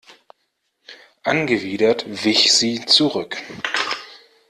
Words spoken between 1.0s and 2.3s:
Angewidert